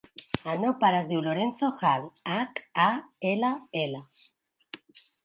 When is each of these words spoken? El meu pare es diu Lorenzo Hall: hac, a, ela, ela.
El 0.51 0.61
meu 0.61 0.71
pare 0.83 0.97
es 1.01 1.09
diu 1.11 1.19
Lorenzo 1.25 1.69
Hall: 1.89 2.07
hac, 2.37 2.63
a, 2.87 2.87
ela, 3.33 3.53
ela. 3.83 4.01